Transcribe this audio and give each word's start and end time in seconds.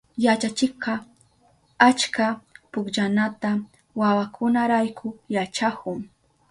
Yachachikka 0.25 0.93
achka 1.87 2.25
pukllanata 2.71 3.51
wawakunarayku 3.99 5.07
yachahun. 5.35 5.99